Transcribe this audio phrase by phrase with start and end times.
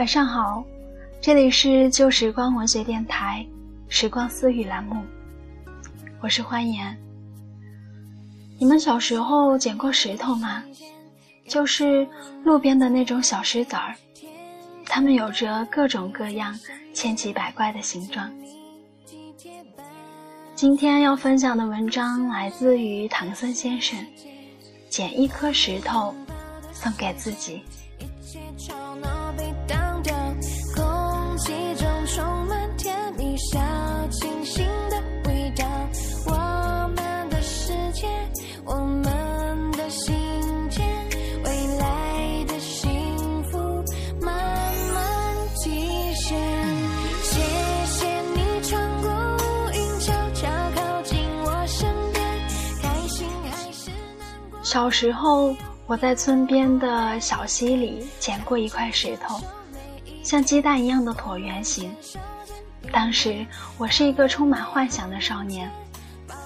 [0.00, 0.64] 晚上好，
[1.20, 3.46] 这里是旧时光文学电台
[3.94, 5.04] 《时光私语》栏目，
[6.22, 6.96] 我是欢颜。
[8.58, 10.64] 你们小时候捡过石头吗？
[11.46, 12.08] 就是
[12.44, 13.94] 路边的那种小石子儿，
[14.86, 16.58] 它们有着各种各样、
[16.94, 18.32] 千奇百怪的形状。
[20.54, 23.98] 今天要分享的文章来自于唐僧先生，
[24.88, 26.14] 《捡一颗石头
[26.72, 27.60] 送给自己》。
[54.70, 55.52] 小时候，
[55.88, 59.40] 我在村边的小溪里捡过一块石头，
[60.22, 61.92] 像鸡蛋一样的椭圆形。
[62.92, 63.44] 当时
[63.76, 65.68] 我是一个充满幻想的少年，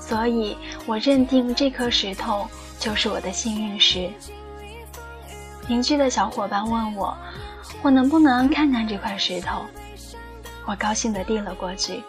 [0.00, 2.44] 所以我认定这颗石头
[2.80, 4.10] 就是我的幸运石。
[5.68, 7.16] 邻居的小伙伴问我，
[7.82, 9.62] 我能不能看看这块石头？
[10.66, 12.02] 我高兴地递了过去。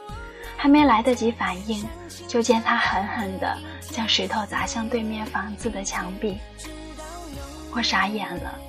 [0.57, 1.85] 还没来得及反应，
[2.27, 3.57] 就见他狠狠地
[3.91, 6.37] 将石头砸向对面房子的墙壁。
[7.71, 8.59] 我傻眼了，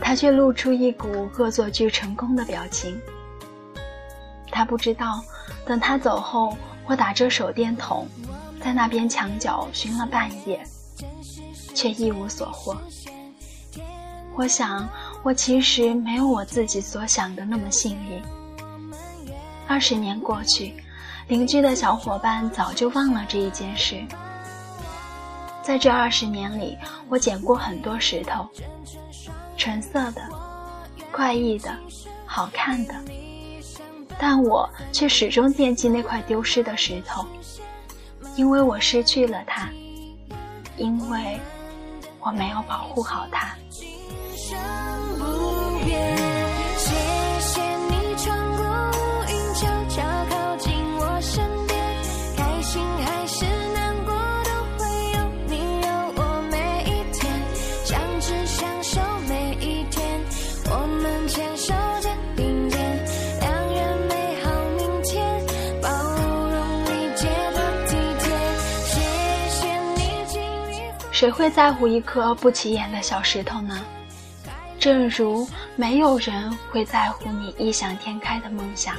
[0.00, 3.00] 他却露出一股恶作剧成功的表情。
[4.50, 5.22] 他不知道，
[5.64, 8.06] 等他走后，我打着手电筒，
[8.62, 10.62] 在那边墙角寻了半夜，
[11.74, 12.76] 却一无所获。
[14.34, 14.88] 我想，
[15.22, 18.22] 我其实没有我自己所想的那么幸运。
[19.66, 20.74] 二十年过去，
[21.28, 24.00] 邻居的小伙伴早就忘了这一件事。
[25.60, 26.78] 在这二十年里，
[27.08, 28.48] 我捡过很多石头，
[29.56, 30.22] 纯色的、
[31.10, 31.76] 怪异的、
[32.24, 32.94] 好看的，
[34.16, 37.26] 但我却始终惦记那块丢失的石头，
[38.36, 39.68] 因为我失去了它，
[40.76, 41.40] 因为
[42.20, 43.56] 我没有保护好它。
[71.16, 73.80] 谁会在乎一颗不起眼的小石头呢？
[74.78, 78.94] 正如没有人会在乎你异想天开的梦想。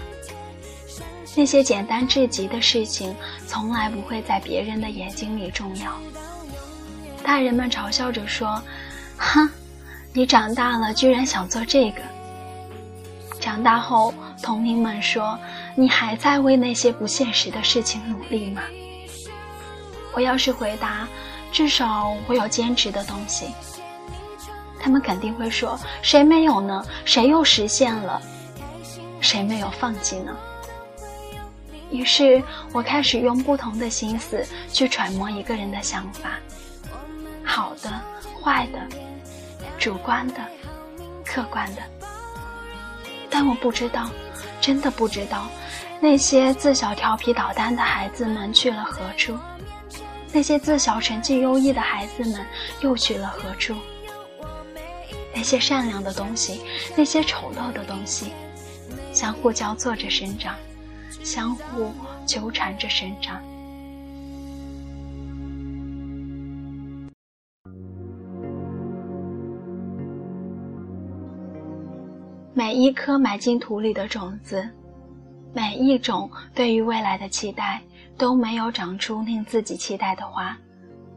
[1.36, 5.96] 那些简单至极的事情，从来不会在别人的眼睛里重要。
[7.22, 8.60] 大人们嘲笑着说
[9.16, 9.48] ：“哼，
[10.12, 12.02] 你长大了居然想做这个。”
[13.40, 14.12] 长大后，
[14.42, 15.38] 同龄们说
[15.78, 18.64] ：“你还在为那些不现实的事情努力吗？”
[20.16, 21.08] 我要是回答。
[21.52, 23.48] 至少我有坚持的东西，
[24.80, 26.86] 他们肯定会说：“谁没有呢？
[27.04, 28.22] 谁又实现了？
[29.22, 30.36] 谁没有放弃呢？”
[31.90, 32.44] 于是
[32.74, 36.32] 我开始用不同的心思去揣摩一个人的想法，
[37.44, 37.90] 好的、
[38.44, 38.80] 坏的、
[39.80, 40.36] 主观的、
[41.26, 41.82] 客观的。
[43.30, 44.10] 但我不知道，
[44.60, 45.48] 真的不知道，
[46.00, 49.38] 那些自小调皮捣蛋的孩子们去了何处。
[50.34, 52.46] 那些自小成绩优异的孩子们
[52.82, 53.74] 又去了何处？
[55.34, 56.62] 那些善良的东西，
[56.96, 58.32] 那些丑陋的东西，
[59.14, 60.56] 相互交错着生长，
[61.24, 61.92] 相互
[62.26, 63.40] 纠缠着生长。
[72.54, 74.68] 每一颗埋进土里的种子，
[75.58, 77.82] 每一种对于未来的期待。
[78.18, 80.58] 都没有长出令自己期待的花，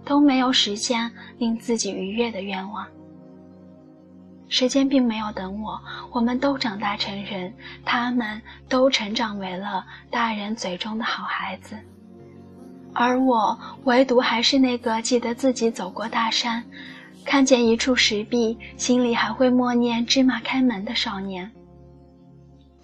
[0.05, 2.87] 都没有实现令自己愉悦的愿望。
[4.51, 5.81] 时间并没有等我，
[6.13, 7.55] 我们都长大成人，
[7.87, 11.75] 他们都成长为了大人嘴中的好孩子，
[12.93, 16.63] 而我唯独还是那个记得自己走过大山，
[17.25, 21.51] 看见一处石壁，心里还会默念“芝麻开门”的少年。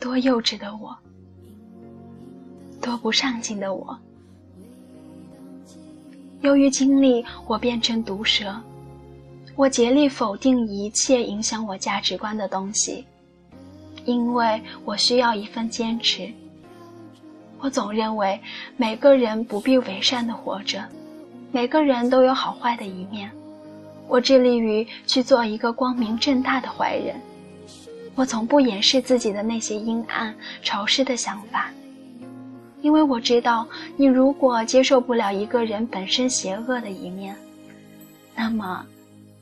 [0.00, 0.96] 多幼稚的我，
[2.86, 3.98] 多不上进的我。
[6.42, 8.54] 由于经历，我变成毒蛇。
[9.56, 13.04] 我竭力否定一切影响我价值观的东西，
[14.04, 16.30] 因为我需要一份坚持。
[17.58, 18.40] 我总认为
[18.76, 20.84] 每个人不必伪善的活着，
[21.50, 23.28] 每个人都有好坏的一面。
[24.06, 27.16] 我致力于去做一个光明正大的坏人。
[28.14, 30.32] 我从不掩饰自己的那些阴暗、
[30.62, 31.72] 潮湿的想法，
[32.86, 33.66] 因为我知道，
[33.96, 37.34] 你如果接受不了一个人本身邪恶的一面，
[38.36, 38.86] 那么，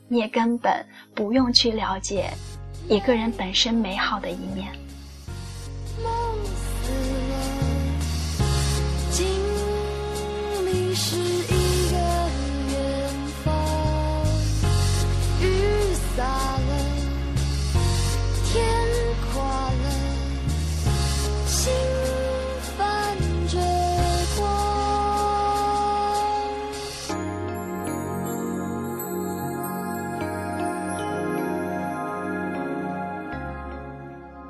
[0.07, 0.83] 你也根本
[1.13, 2.31] 不用去了解
[2.89, 4.71] 一个人本身美好的一面。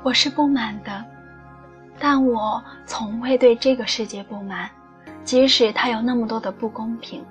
[0.06, 1.04] 我是不满的，
[1.98, 4.70] 但我从未对这个世界不满，
[5.24, 7.24] 即使它有那么多的不公平，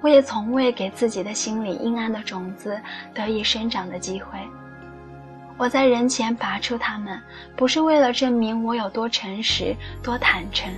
[0.00, 2.76] 我也从未给自己的心里阴暗的种子
[3.14, 4.36] 得以生长的机会。
[5.56, 7.22] 我在人前拔出它们，
[7.54, 9.72] 不是为了证明我有多诚实、
[10.02, 10.68] 多坦诚，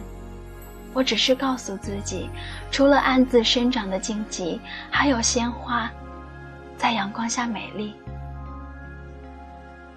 [0.93, 2.29] 我只是告诉自己，
[2.71, 4.61] 除了暗自生长的荆棘，
[4.91, 5.91] 还有鲜花，
[6.77, 7.95] 在阳光下美丽。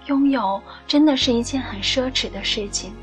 [0.07, 2.93] 拥有真的是一件很奢侈的事情，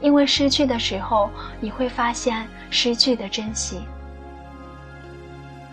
[0.00, 1.30] 因为失去的时候，
[1.60, 3.80] 你会发现失去的珍惜。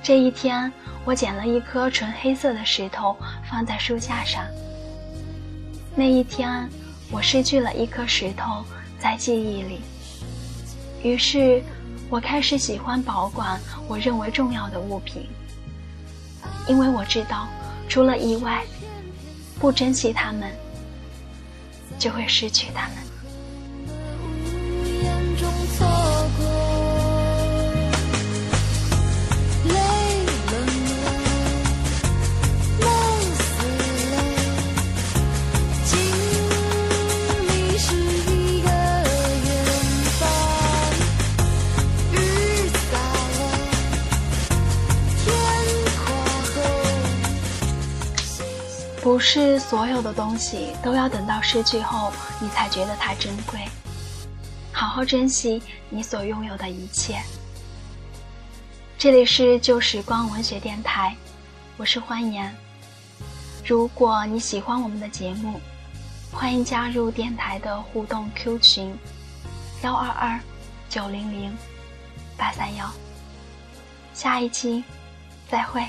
[0.03, 0.71] 这一天，
[1.03, 3.17] 我捡了一颗纯黑色的石头
[3.49, 4.45] 放在书架上。
[5.95, 6.69] 那一天，
[7.11, 8.63] 我失去了一颗石头
[8.99, 9.81] 在记忆里，
[11.01, 11.63] 于是，
[12.11, 15.27] 我开始喜欢保管我认为重要的物品，
[16.67, 17.47] 因为我知道，
[17.89, 18.63] 除了意外。
[19.59, 20.51] 不珍惜他们，
[21.97, 22.97] 就会失去他们。
[49.07, 52.11] 不是所有的东西都要等到失去后，
[52.41, 53.57] 你才觉得它珍贵。
[54.73, 57.17] 好好珍惜你所拥有的一切。
[58.97, 61.15] 这里是旧时光文学电台，
[61.77, 62.53] 我是欢颜。
[63.65, 65.61] 如果你喜欢我们的节目，
[66.29, 68.93] 欢迎加入电台的互动 Q 群：
[69.83, 70.37] 幺二二
[70.89, 71.57] 九零零
[72.35, 72.85] 八三幺。
[74.13, 74.83] 下一期
[75.49, 75.81] 再会。